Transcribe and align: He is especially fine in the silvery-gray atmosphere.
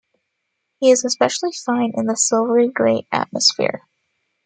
He 0.79 0.89
is 0.89 1.05
especially 1.05 1.51
fine 1.51 1.91
in 1.95 2.07
the 2.07 2.15
silvery-gray 2.15 3.05
atmosphere. 3.11 3.83